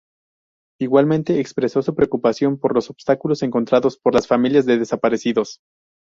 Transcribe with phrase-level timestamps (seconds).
[0.79, 5.59] Igualmente, expresó su preocupación por los obstáculos encontrados por las familias de desaparecidos.